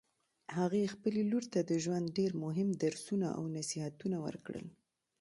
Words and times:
هغې 0.57 0.91
خپلې 0.93 1.21
لور 1.31 1.43
ته 1.53 1.59
د 1.69 1.71
ژوند 1.83 2.05
ډېر 2.17 2.31
مهم 2.43 2.69
درسونه 2.83 3.27
او 3.37 3.43
نصیحتونه 3.57 4.17
ورکړل 4.25 4.67